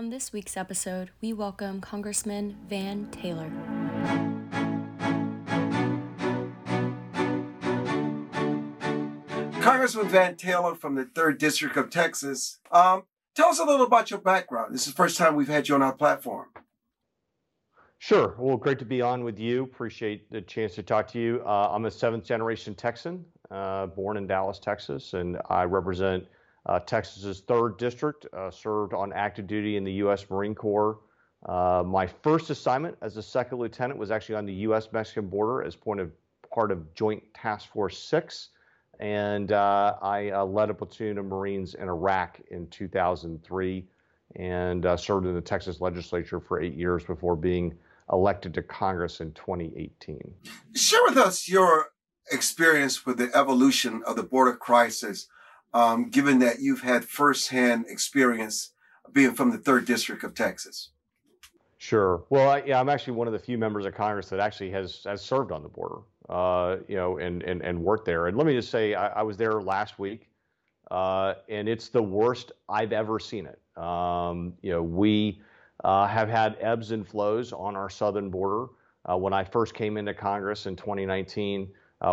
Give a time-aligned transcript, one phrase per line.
[0.00, 3.52] On this week's episode, we welcome Congressman Van Taylor.
[9.60, 12.60] Congressman Van Taylor from the 3rd District of Texas.
[12.72, 13.02] Um,
[13.34, 14.72] tell us a little about your background.
[14.72, 16.46] This is the first time we've had you on our platform.
[17.98, 18.34] Sure.
[18.38, 19.64] Well, great to be on with you.
[19.64, 21.42] Appreciate the chance to talk to you.
[21.44, 26.24] Uh, I'm a seventh generation Texan, uh, born in Dallas, Texas, and I represent
[26.78, 28.26] Texas's third district.
[28.32, 30.24] Uh, served on active duty in the U.S.
[30.30, 30.98] Marine Corps.
[31.46, 34.88] Uh, my first assignment as a second lieutenant was actually on the U.S.
[34.92, 36.12] Mexican border as point of
[36.52, 38.50] part of Joint Task Force Six,
[38.98, 43.86] and uh, I led a platoon of Marines in Iraq in 2003,
[44.36, 47.72] and served in the Texas legislature for eight years before being
[48.12, 50.34] elected to Congress in 2018.
[50.74, 51.90] Share with us your
[52.30, 55.28] experience with the evolution of the border crisis,
[55.72, 58.72] um, given that you've had firsthand experience
[59.12, 60.90] being from the third district of Texas.
[61.78, 62.24] Sure.
[62.28, 65.02] Well, I, yeah, I'm actually one of the few members of Congress that actually has
[65.04, 68.26] has served on the border, uh, you know, and, and and worked there.
[68.26, 70.28] And let me just say, I, I was there last week,
[70.90, 73.58] uh, and it's the worst I've ever seen it.
[73.82, 75.40] Um, you know, we
[75.82, 78.66] uh, have had ebbs and flows on our southern border.
[79.10, 81.66] Uh, when I first came into Congress in 2019, uh,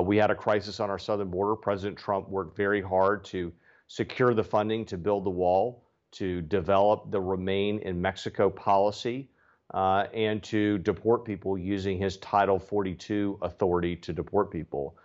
[0.04, 1.56] we had a crisis on our southern border.
[1.56, 3.52] President Trump worked very hard to
[3.88, 9.30] secure the funding to build the wall, to develop the Remain in Mexico policy,
[9.74, 14.98] uh, and to deport people using his Title 42 authority to deport people.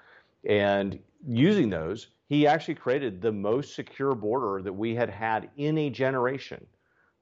[0.48, 5.78] And using those, he actually created the most secure border that we had had in
[5.78, 6.66] a generation.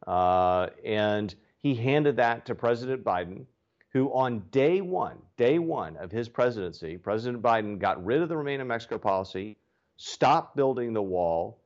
[0.07, 3.45] Uh, and he handed that to President Biden,
[3.93, 8.37] who on day one, day one of his presidency, President Biden got rid of the
[8.37, 9.57] Remain in Mexico policy,
[9.97, 11.61] stopped building the wall,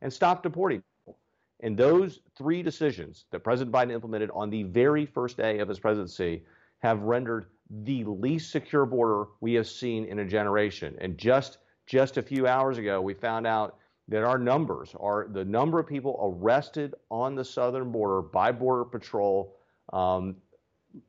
[0.00, 1.18] and stopped deporting people.
[1.60, 5.80] And those three decisions that President Biden implemented on the very first day of his
[5.80, 6.44] presidency
[6.80, 10.96] have rendered the least secure border we have seen in a generation.
[11.00, 13.76] And just just a few hours ago, we found out
[14.08, 18.84] that our numbers are the number of people arrested on the southern border by Border
[18.84, 19.56] Patrol
[19.92, 20.36] um,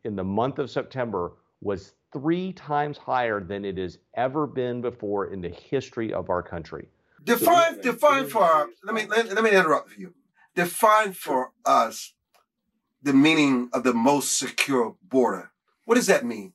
[0.03, 5.34] in the month of September was three times higher than it has ever been before
[5.34, 6.88] in the history of our country.
[7.23, 10.13] Define, define for our, let me let, let me interrupt you.
[10.53, 12.13] Define for us
[13.01, 15.51] the meaning of the most secure border.
[15.85, 16.53] What does that mean?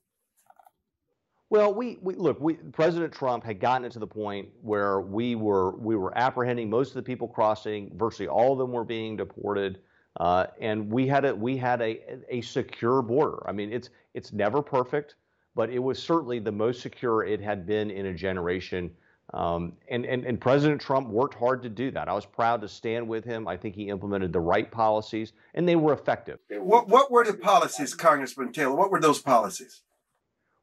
[1.50, 2.40] Well, we, we look.
[2.40, 6.70] We, President Trump had gotten it to the point where we were we were apprehending
[6.70, 7.90] most of the people crossing.
[7.96, 9.80] Virtually all of them were being deported,
[10.18, 13.48] uh, and we had a we had a a secure border.
[13.48, 15.14] I mean, it's it's never perfect,
[15.54, 18.90] but it was certainly the most secure it had been in a generation.
[19.32, 22.08] Um, and, and and President Trump worked hard to do that.
[22.08, 23.46] I was proud to stand with him.
[23.46, 26.40] I think he implemented the right policies, and they were effective.
[26.50, 28.74] What what were the policies, Congressman Taylor?
[28.74, 29.82] What were those policies?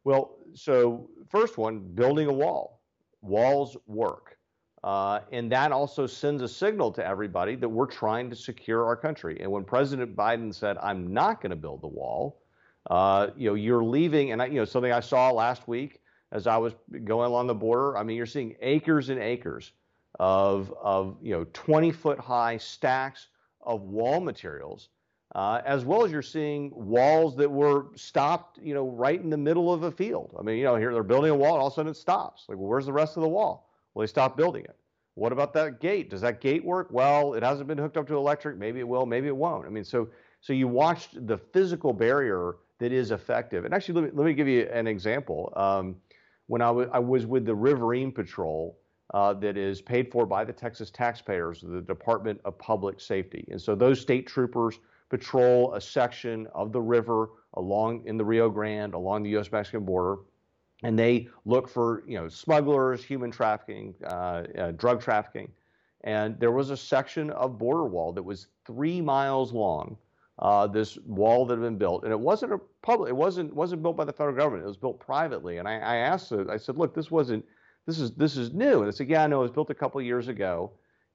[0.03, 2.81] Well, so first one, building a wall.
[3.21, 4.36] Walls work.
[4.87, 8.95] Uh, and that also sends a signal to everybody that we're trying to secure our
[8.95, 9.37] country.
[9.41, 12.41] And when President Biden said, "I'm not going to build the wall,"
[12.89, 16.47] uh, you know, you're leaving, and I, you know, something I saw last week as
[16.47, 16.71] I was
[17.03, 17.97] going along the border.
[17.97, 19.73] I mean, you're seeing acres and acres
[20.21, 23.27] of of you know 20 foot high stacks
[23.63, 24.87] of wall materials
[25.35, 29.37] uh, as well as you're seeing walls that were stopped, you know, right in the
[29.37, 30.33] middle of a field.
[30.39, 31.97] I mean, you know, here they're building a wall, and all of a sudden it
[31.97, 32.45] stops.
[32.47, 33.66] Like, well, where's the rest of the wall?
[33.97, 34.75] Well, they stopped building it.
[35.15, 36.11] What about that gate?
[36.11, 36.89] Does that gate work?
[36.91, 38.55] Well, it hasn't been hooked up to electric.
[38.55, 39.07] Maybe it will.
[39.07, 39.65] Maybe it won't.
[39.65, 40.09] I mean, so
[40.39, 43.65] so you watched the physical barrier that is effective.
[43.65, 45.51] And actually, let me, let me give you an example.
[45.55, 45.95] Um,
[46.45, 48.77] when I, w- I was with the Riverine Patrol,
[49.15, 53.59] uh, that is paid for by the Texas taxpayers, the Department of Public Safety, and
[53.59, 54.79] so those state troopers
[55.09, 59.51] patrol a section of the river along in the Rio Grande, along the U.S.
[59.51, 60.17] Mexican border,
[60.83, 65.51] and they look for you know smugglers, human trafficking, uh, uh, drug trafficking.
[66.03, 69.97] And there was a section of border wall that was three miles long.
[70.39, 73.09] Uh, this wall that had been built, and it wasn't a public.
[73.09, 74.63] It wasn't wasn't built by the federal government.
[74.63, 75.57] It was built privately.
[75.57, 76.31] And I, I asked.
[76.31, 77.43] I said, "Look, this wasn't.
[77.87, 79.39] This is this is new." And they said, "Yeah, know.
[79.39, 80.71] It was built a couple years ago."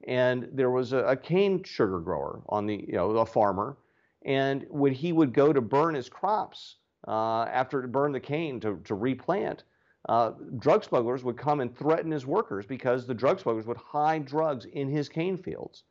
[0.09, 3.77] And there was a, a cane sugar grower on the, you know, a farmer,
[4.25, 8.61] and when he would go to burn his crops uh, after to burned the cane
[8.61, 9.65] to, to replant,
[10.09, 14.25] uh, drug smugglers would come and threaten his workers because the drug smugglers would hide
[14.25, 15.85] drugs in his cane fields.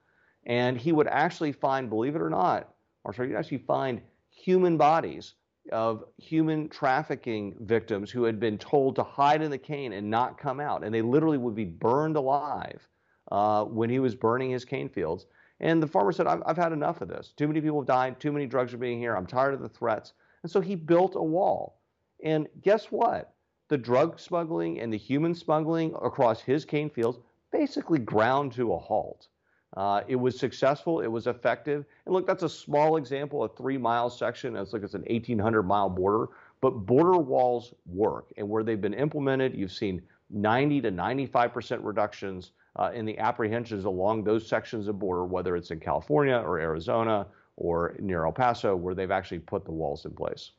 [0.45, 2.73] And he would actually find, believe it or not,
[3.03, 5.35] or sorry, he'd actually find human bodies
[5.71, 10.37] of human trafficking victims who had been told to hide in the cane and not
[10.37, 10.83] come out.
[10.83, 12.87] And they literally would be burned alive
[13.31, 15.27] uh, when he was burning his cane fields.
[15.59, 17.33] And the farmer said, I've, I've had enough of this.
[17.37, 18.19] Too many people have died.
[18.19, 19.15] Too many drugs are being here.
[19.15, 20.13] I'm tired of the threats.
[20.43, 21.79] And so he built a wall.
[22.23, 23.33] And guess what?
[23.69, 27.19] The drug smuggling and the human smuggling across his cane fields
[27.51, 29.27] basically ground to a halt.
[29.77, 30.99] Uh, it was successful.
[30.99, 31.85] It was effective.
[32.05, 34.55] And look, that's a small example, a three mile section.
[34.55, 36.27] It's like it's an 1,800 mile border.
[36.59, 38.31] But border walls work.
[38.37, 43.85] And where they've been implemented, you've seen 90 to 95% reductions uh, in the apprehensions
[43.85, 48.75] along those sections of border, whether it's in California or Arizona or near El Paso,
[48.75, 50.51] where they've actually put the walls in place.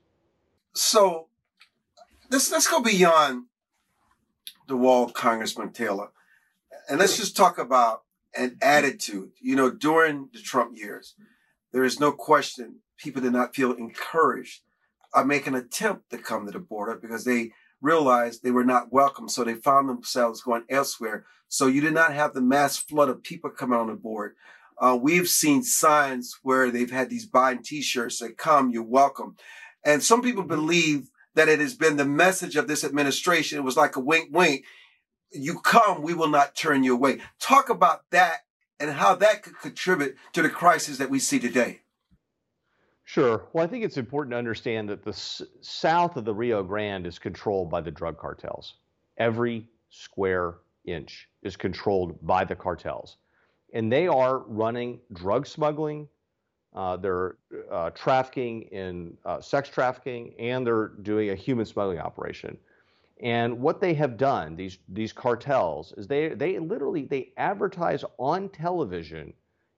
[0.74, 1.28] So
[2.30, 3.46] let's let's go beyond
[4.68, 6.08] the wall, Congressman Taylor,
[6.88, 8.02] and let's just talk about
[8.34, 9.32] an attitude.
[9.40, 11.14] You know, during the Trump years,
[11.72, 14.62] there is no question people did not feel encouraged
[15.14, 18.92] or make an attempt to come to the border because they realized they were not
[18.92, 19.28] welcome.
[19.28, 21.26] So they found themselves going elsewhere.
[21.48, 24.36] So you did not have the mass flood of people coming on the board.
[24.78, 29.36] Uh, we've seen signs where they've had these Biden t-shirts that come, you're welcome.
[29.84, 33.58] And some people believe that it has been the message of this administration.
[33.58, 34.64] It was like a wink, wink.
[35.32, 37.20] You come, we will not turn you away.
[37.40, 38.40] Talk about that
[38.78, 41.80] and how that could contribute to the crisis that we see today.
[43.04, 43.46] Sure.
[43.52, 47.06] Well, I think it's important to understand that the s- south of the Rio Grande
[47.06, 48.74] is controlled by the drug cartels.
[49.18, 50.54] Every square
[50.84, 53.16] inch is controlled by the cartels.
[53.72, 56.08] And they are running drug smuggling,
[56.74, 57.36] uh, they're
[57.70, 62.56] uh, trafficking in uh, sex trafficking, and they're doing a human smuggling operation.
[63.22, 68.48] And what they have done, these these cartels, is they they literally they advertise on
[68.48, 69.32] television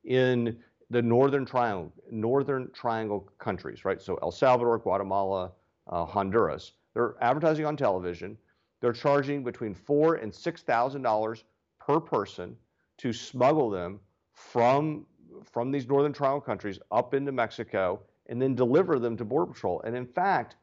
[0.05, 0.57] in
[0.91, 4.01] the northern triangle northern triangle countries, right?
[4.01, 5.53] So El Salvador, Guatemala,
[5.89, 6.73] uh, Honduras.
[6.95, 8.39] They're advertising on television.
[8.81, 11.45] They're charging between four and six thousand dollars
[11.81, 12.57] per person
[12.99, 14.01] to smuggle them
[14.33, 15.07] from
[15.51, 19.83] from these northern triangle countries up into Mexico and then deliver them to Border Patrol.
[19.83, 20.57] And in fact,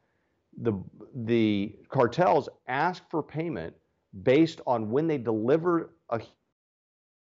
[0.60, 0.72] the
[1.14, 3.74] the cartels ask for payment
[4.22, 6.20] based on when they deliver a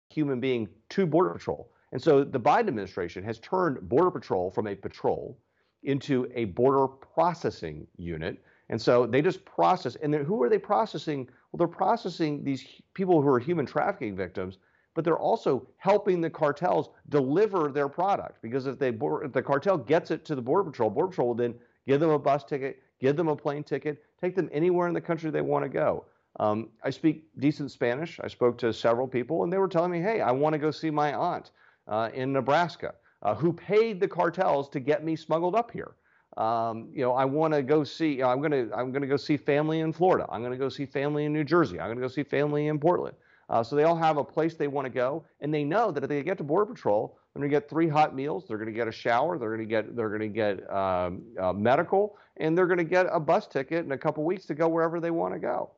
[0.08, 1.70] human being to Border Patrol.
[1.92, 5.38] And so the Biden administration has turned Border Patrol from a patrol
[5.82, 8.42] into a border processing unit.
[8.68, 9.96] And so they just process.
[9.96, 11.28] And who are they processing?
[11.50, 12.64] Well, they're processing these
[12.94, 14.58] people who are human trafficking victims
[15.00, 19.78] but they're also helping the cartels deliver their product because if they if the cartel
[19.78, 21.54] gets it to the border patrol, border patrol will then
[21.86, 25.00] give them a bus ticket, give them a plane ticket, take them anywhere in the
[25.00, 26.04] country they want to go.
[26.38, 28.20] Um, I speak decent Spanish.
[28.22, 30.70] I spoke to several people, and they were telling me, "Hey, I want to go
[30.70, 31.52] see my aunt
[31.88, 32.92] uh, in Nebraska,
[33.22, 35.92] uh, who paid the cartels to get me smuggled up here."
[36.36, 38.10] Um, you know, I want to go see.
[38.16, 40.26] You know, I'm gonna I'm gonna go see family in Florida.
[40.28, 41.80] I'm gonna go see family in New Jersey.
[41.80, 43.16] I'm gonna go see family in Portland.
[43.50, 46.04] Uh, so they all have a place they want to go, and they know that
[46.04, 48.68] if they get to Border Patrol, they're going to get three hot meals, they're going
[48.68, 52.16] to get a shower, they're going to get they're going to get um, uh, medical,
[52.36, 55.00] and they're going to get a bus ticket in a couple weeks to go wherever
[55.00, 55.72] they want to go.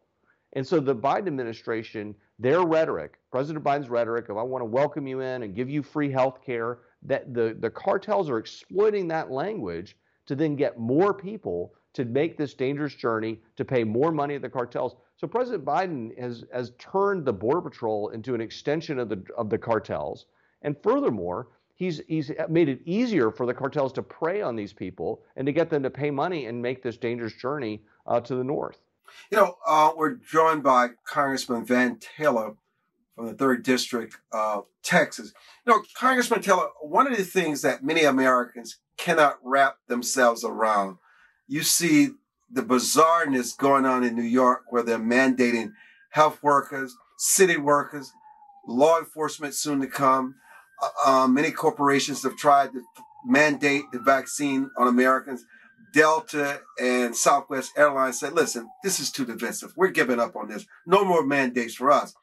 [0.53, 5.07] And so the Biden administration, their rhetoric, President Biden's rhetoric of I want to welcome
[5.07, 9.31] you in and give you free health care, that the, the cartels are exploiting that
[9.31, 9.97] language
[10.27, 14.41] to then get more people to make this dangerous journey to pay more money to
[14.41, 14.97] the cartels.
[15.23, 19.51] So President Biden has, has turned the Border Patrol into an extension of the, of
[19.51, 20.27] the cartels.
[20.63, 21.47] And furthermore,
[21.77, 25.53] he's, he's made it easier for the cartels to prey on these people and to
[25.53, 28.79] get them to pay money and make this dangerous journey uh, to the north.
[29.31, 32.57] You know, uh, we're joined by Congressman Van Taylor
[33.15, 35.33] from the third district of Texas.
[35.65, 40.97] You know, Congressman Taylor, one of the things that many Americans cannot wrap themselves around,
[41.47, 42.11] you see
[42.53, 45.73] the bizarreness going on in New York where they're mandating
[46.11, 48.13] health workers, city workers,
[48.67, 50.35] law enforcement soon to come.
[50.81, 52.83] Uh, uh, many corporations have tried to
[53.25, 55.45] mandate the vaccine on Americans.
[55.93, 59.73] Delta and Southwest Airlines said, listen, this is too divisive.
[59.77, 60.67] We're giving up on this.
[60.87, 62.15] No more mandates for us.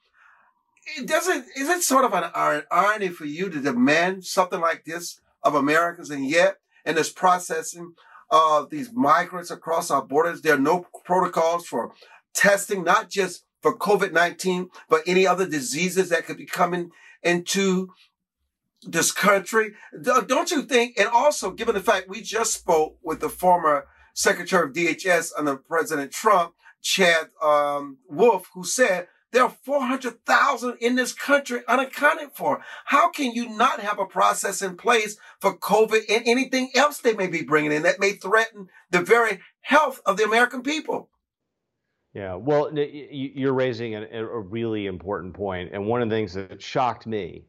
[0.97, 5.21] It doesn't, is it sort of an, irony for you to demand something like this
[5.43, 7.93] of Americans and yet in this processing
[8.31, 10.41] uh, these migrants across our borders.
[10.41, 11.93] There are no protocols for
[12.33, 16.91] testing, not just for COVID 19, but any other diseases that could be coming
[17.23, 17.89] into
[18.83, 19.73] this country.
[20.01, 20.97] Don't you think?
[20.97, 25.57] And also, given the fact we just spoke with the former Secretary of DHS under
[25.57, 32.63] President Trump, Chad um, Wolf, who said there are 400,000 in this country unaccounted for.
[32.85, 37.13] How can you not have a process in place for COVID and anything else they
[37.13, 41.09] may be bringing in that may threaten the very health of the American people?
[42.13, 47.05] Yeah, well, you're raising a really important point, and one of the things that shocked
[47.05, 47.45] me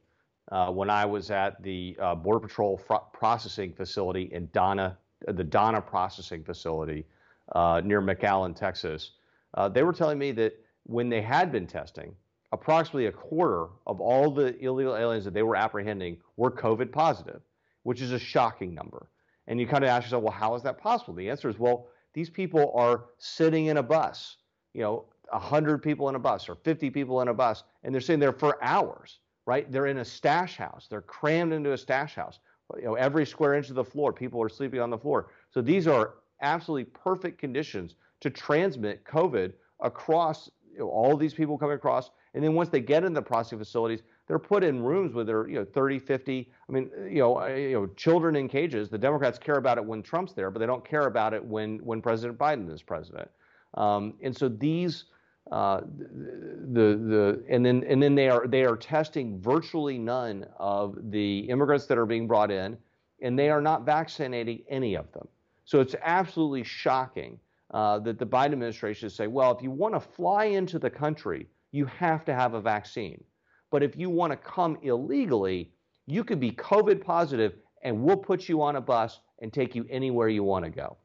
[0.53, 5.45] uh, when I was at the uh, Border Patrol fr- processing facility in Donna, the
[5.45, 7.07] Donna processing facility
[7.53, 9.13] uh, near McAllen, Texas.
[9.55, 10.53] Uh, they were telling me that
[10.91, 12.13] when they had been testing,
[12.51, 17.43] approximately a quarter of all the illegal aliens that they were apprehending were COVID positive,
[17.85, 19.09] which is a shocking number.
[19.47, 21.15] And you kind of ask yourself, well, how is that possible?
[21.15, 24.39] The answer is, well, these people are sitting in a bus,
[24.75, 28.01] you know, 100 people in a bus or 50 people in a bus, and they're
[28.01, 29.71] sitting there for hours, right?
[29.71, 30.89] They're in a stash house.
[30.91, 32.41] They're crammed into a stash house.
[32.77, 35.31] You know, every square inch of the floor, people are sleeping on the floor.
[35.51, 41.59] So these are absolutely perfect conditions to transmit COVID across you know, all these people
[41.59, 42.11] coming across.
[42.35, 45.49] And then once they get in the processing facilities, they're put in rooms with their
[45.49, 46.51] you know 30, 50.
[46.69, 48.89] I mean, you know, you know, children in cages.
[48.89, 51.79] The Democrats care about it when Trump's there, but they don't care about it when
[51.79, 53.31] when President Biden is president.
[53.75, 55.05] Um, and so these.
[55.51, 60.97] Uh, the the and then and then they are they are testing virtually none of
[61.11, 62.77] the immigrants that are being brought in,
[63.21, 65.27] and they are not vaccinating any of them.
[65.65, 67.41] So it's absolutely shocking
[67.73, 70.91] uh, that the Biden administration is saying, well, if you want to fly into the
[70.91, 73.23] country, you have to have a vaccine.
[73.71, 75.73] But if you want to come illegally,
[76.07, 79.87] you could be COVID positive and we'll put you on a bus and take you
[79.89, 80.97] anywhere you want to go.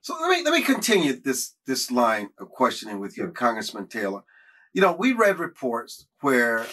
[0.00, 4.22] So let me let me continue this this line of questioning with you, Congressman Taylor.
[4.72, 6.66] You know, we read reports where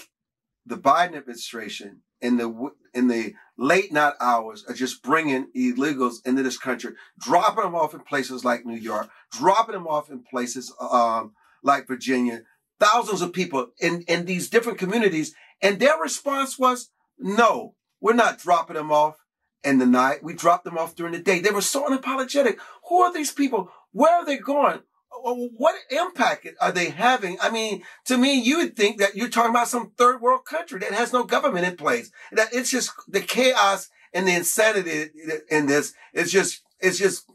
[0.65, 6.43] the Biden administration in the in the late night hours are just bringing illegals into
[6.43, 10.73] this country, dropping them off in places like New York, dropping them off in places
[10.79, 11.33] um,
[11.63, 12.41] like Virginia.
[12.79, 18.39] Thousands of people in in these different communities, and their response was, "No, we're not
[18.39, 19.17] dropping them off
[19.63, 20.23] in the night.
[20.23, 22.57] We dropped them off during the day." They were so unapologetic.
[22.87, 23.71] Who are these people?
[23.91, 24.81] Where are they going?
[25.23, 27.37] What impact are they having?
[27.41, 30.79] I mean, to me, you would think that you're talking about some third world country
[30.79, 32.11] that has no government in place.
[32.31, 35.09] That it's just the chaos and the insanity
[35.49, 37.29] in this is just, it's just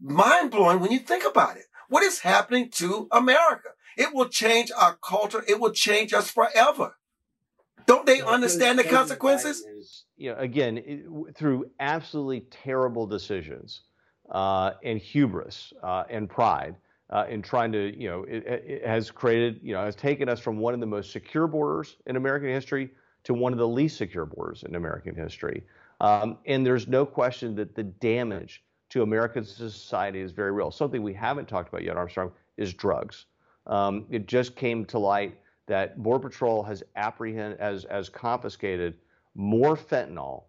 [0.00, 1.64] mind blowing when you think about it.
[1.88, 3.70] What is happening to America?
[3.96, 5.44] It will change our culture.
[5.46, 6.96] It will change us forever.
[7.86, 9.60] Don't they understand the consequences?
[9.60, 11.04] Is, you know, again, it,
[11.36, 13.82] through absolutely terrible decisions
[14.30, 16.76] uh, and hubris uh, and pride,
[17.10, 20.40] uh, in trying to, you know, it, it, has created, you know, has taken us
[20.40, 22.90] from one of the most secure borders in American history
[23.24, 25.62] to one of the least secure borders in American history.
[26.00, 30.70] Um, and there's no question that the damage to American society is very real.
[30.70, 33.26] Something we haven't talked about yet, Armstrong, is drugs.
[33.66, 38.94] Um, it just came to light that Border Patrol has apprehended, as, as confiscated
[39.34, 40.44] more fentanyl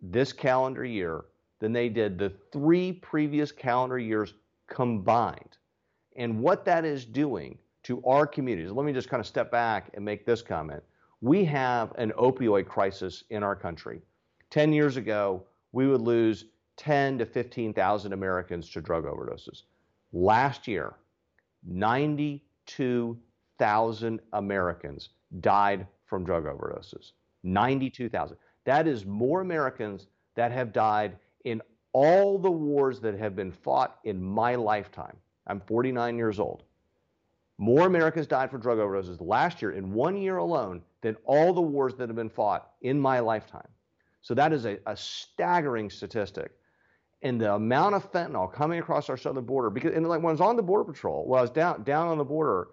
[0.00, 1.24] this calendar year
[1.58, 4.34] than they did the three previous calendar years
[4.68, 5.58] combined
[6.16, 8.72] and what that is doing to our communities.
[8.72, 10.82] Let me just kind of step back and make this comment.
[11.20, 14.02] We have an opioid crisis in our country.
[14.50, 19.64] 10 years ago, we would lose 10 to 15,000 Americans to drug overdoses.
[20.12, 20.94] Last year,
[21.66, 27.12] 92,000 Americans died from drug overdoses.
[27.42, 28.36] 92,000.
[28.64, 31.62] That is more Americans that have died in
[31.92, 35.16] all the wars that have been fought in my lifetime.
[35.46, 36.64] I'm 49 years old.
[37.58, 41.60] More Americans died from drug overdoses last year in one year alone than all the
[41.60, 43.68] wars that have been fought in my lifetime.
[44.22, 46.52] So that is a, a staggering statistic.
[47.22, 50.32] And the amount of fentanyl coming across our southern border, because and like when I
[50.32, 52.68] was on the border patrol, when I was down down on the border,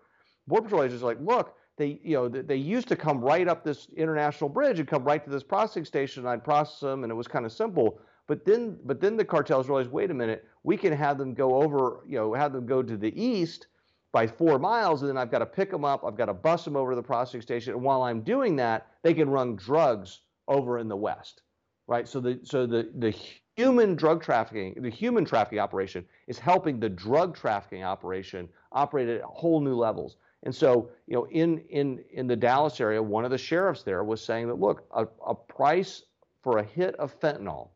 [0.48, 3.88] border patrol agents like, look, they you know they used to come right up this
[3.98, 7.16] international bridge and come right to this processing station, and I'd process them, and it
[7.16, 8.00] was kind of simple.
[8.28, 11.62] But then, but then the cartels realize, wait a minute, we can have them go
[11.62, 13.68] over, you know, have them go to the east
[14.12, 16.04] by four miles, and then I've got to pick them up.
[16.06, 18.88] I've got to bus them over to the processing station, and while I'm doing that,
[19.02, 21.44] they can run drugs over in the west,
[21.88, 22.08] right?
[22.08, 23.16] So the so the the
[23.56, 29.22] human drug trafficking, the human trafficking operation is helping the drug trafficking operation operate at
[29.22, 30.18] whole new levels.
[30.44, 34.04] And so, you know, in in in the Dallas area, one of the sheriffs there
[34.04, 36.04] was saying that look, a, a price
[36.44, 37.70] for a hit of fentanyl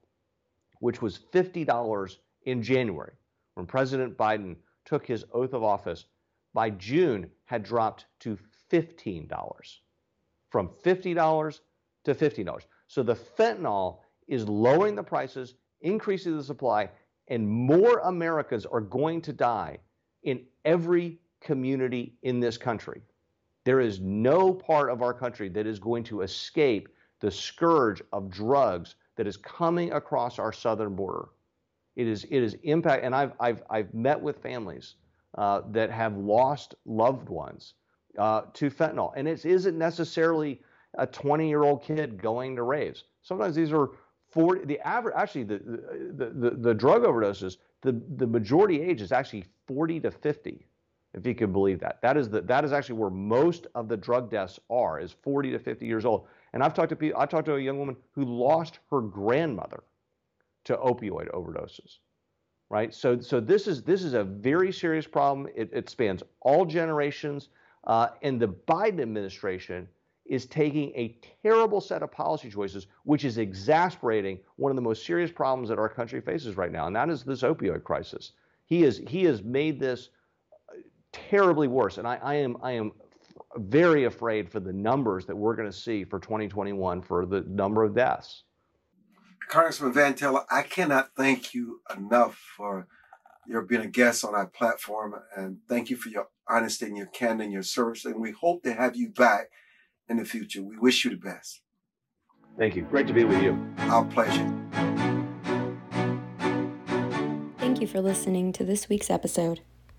[0.82, 3.14] which was $50 in January
[3.54, 6.06] when President Biden took his oath of office,
[6.54, 8.38] by June had dropped to
[8.72, 9.30] $15.
[10.50, 11.60] From $50
[12.04, 12.60] to $15.
[12.88, 16.90] So the fentanyl is lowering the prices, increasing the supply,
[17.28, 19.78] and more Americans are going to die
[20.24, 23.02] in every community in this country.
[23.64, 28.32] There is no part of our country that is going to escape the scourge of
[28.32, 31.30] drugs that is coming across our southern border.
[31.96, 34.96] It is it is impact, and I've I've I've met with families
[35.38, 37.74] uh, that have lost loved ones
[38.18, 40.62] uh, to fentanyl, and it isn't necessarily
[40.98, 43.06] a 20 year old kid going to raves.
[43.22, 43.92] Sometimes these are
[44.32, 45.60] 40, the average, actually, the,
[46.16, 50.66] the, the, the drug overdoses, the, the majority age is actually 40 to 50,
[51.14, 52.02] if you can believe that.
[52.02, 55.52] That is, the, that is actually where most of the drug deaths are, is 40
[55.52, 56.28] to 50 years old.
[56.54, 59.84] And I've talked to people, I talked to a young woman who lost her grandmother
[60.66, 61.98] to opioid overdoses
[62.72, 62.96] right?
[62.96, 65.50] So, so this is this is a very serious problem.
[65.54, 67.50] It, it spans all generations,
[67.84, 69.90] uh, and the Biden administration
[70.26, 75.06] is taking a terrible set of policy choices, which is exasperating one of the most
[75.06, 78.32] serious problems that our country faces right now, and that is this opioid crisis.
[78.66, 80.10] He is he has made this
[81.12, 82.92] terribly worse, and I, I am I am
[83.58, 87.84] very afraid for the numbers that we're going to see for 2021 for the number
[87.84, 88.44] of deaths.
[89.50, 92.88] Congressman Van Taylor, I cannot thank you enough for
[93.46, 97.08] your being a guest on our platform, and thank you for your honesty and your
[97.08, 98.06] candor and your service.
[98.06, 99.50] And we hope to have you back
[100.08, 100.62] in the future.
[100.62, 101.62] We wish you the best.
[102.58, 102.84] Thank you.
[102.84, 103.60] Great to be with you.
[103.80, 104.48] Our pleasure.
[107.58, 109.62] Thank you for listening to this week's episode.